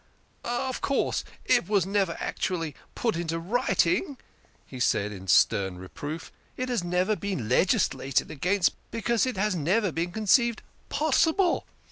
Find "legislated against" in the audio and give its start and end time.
7.47-8.73